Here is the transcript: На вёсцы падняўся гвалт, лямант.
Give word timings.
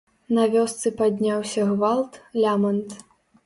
На 0.37 0.45
вёсцы 0.55 0.93
падняўся 1.03 1.67
гвалт, 1.75 2.21
лямант. 2.43 3.01